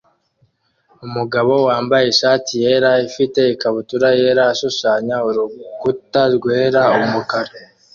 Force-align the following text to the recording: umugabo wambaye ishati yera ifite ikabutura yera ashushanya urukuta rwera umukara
umugabo 1.05 1.53
wambaye 1.67 2.05
ishati 2.13 2.51
yera 2.63 2.91
ifite 3.07 3.39
ikabutura 3.53 4.07
yera 4.19 4.43
ashushanya 4.53 5.15
urukuta 5.27 6.21
rwera 6.35 6.81
umukara 7.03 7.53